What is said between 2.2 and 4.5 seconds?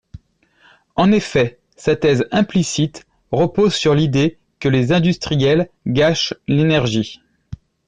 implicite repose sur l’idée